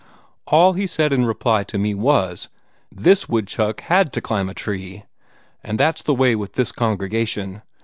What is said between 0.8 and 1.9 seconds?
said in reply to